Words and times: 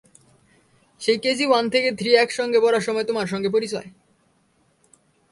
সেই 1.01 1.17
KG 1.17 1.45
one 1.45 1.65
থেকে 1.69 1.89
three 1.91 2.11
একসঙ্গে 2.15 2.59
পড়ার 2.59 2.81
সময় 2.81 3.03
তোমার 3.03 3.27
সঙ্গে 3.27 3.49
পরিচয়। 3.49 3.87